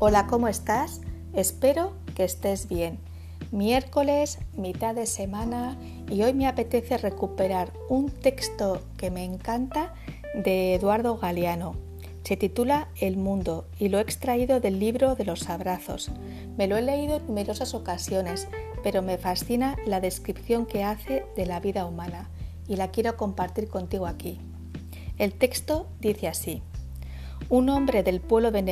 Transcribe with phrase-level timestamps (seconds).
[0.00, 1.00] Hola, ¿cómo estás?
[1.34, 2.98] Espero que estés bien.
[3.52, 5.78] Miércoles, mitad de semana
[6.10, 9.94] y hoy me apetece recuperar un texto que me encanta
[10.34, 11.76] de Eduardo Galeano.
[12.24, 16.10] Se titula El mundo y lo he extraído del libro de los abrazos.
[16.58, 18.48] Me lo he leído en numerosas ocasiones,
[18.82, 22.30] pero me fascina la descripción que hace de la vida humana
[22.66, 24.40] y la quiero compartir contigo aquí.
[25.18, 26.62] El texto dice así.
[27.48, 28.62] Un hombre del pueblo de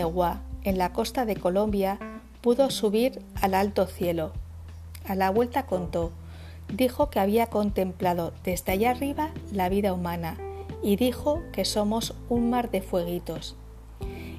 [0.65, 1.99] en la costa de Colombia,
[2.41, 4.33] pudo subir al alto cielo.
[5.07, 6.13] A la vuelta contó,
[6.73, 10.37] dijo que había contemplado desde allá arriba la vida humana
[10.83, 13.57] y dijo que somos un mar de fueguitos.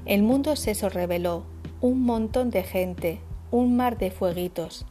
[0.04, 1.44] El mundo se reveló,
[1.80, 3.20] un montón de gente,
[3.50, 4.86] un mar de fueguitos.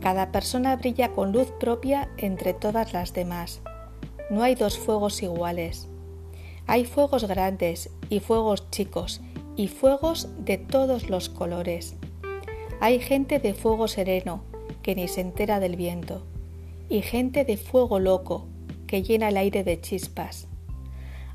[0.00, 3.60] Cada persona brilla con luz propia entre todas las demás.
[4.30, 5.88] No hay dos fuegos iguales.
[6.66, 9.20] Hay fuegos grandes y fuegos chicos
[9.56, 11.96] y fuegos de todos los colores.
[12.80, 14.42] Hay gente de fuego sereno
[14.82, 16.26] que ni se entera del viento
[16.88, 18.46] y gente de fuego loco
[18.86, 20.48] que llena el aire de chispas.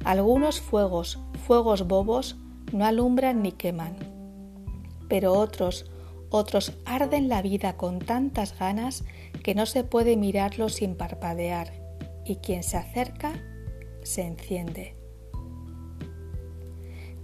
[0.03, 2.37] Algunos fuegos, fuegos bobos,
[2.71, 3.95] no alumbran ni queman,
[5.07, 5.89] pero otros,
[6.29, 9.05] otros arden la vida con tantas ganas
[9.43, 11.73] que no se puede mirarlos sin parpadear
[12.25, 13.33] y quien se acerca
[14.03, 14.95] se enciende.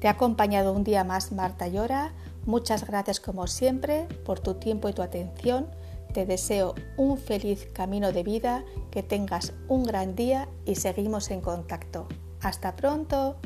[0.03, 2.11] Te ha acompañado un día más Marta Llora.
[2.45, 5.69] Muchas gracias como siempre por tu tiempo y tu atención.
[6.13, 11.39] Te deseo un feliz camino de vida, que tengas un gran día y seguimos en
[11.39, 12.09] contacto.
[12.41, 13.37] Hasta pronto.